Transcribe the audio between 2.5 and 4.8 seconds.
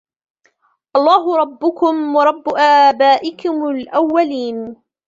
آبائكم الأولين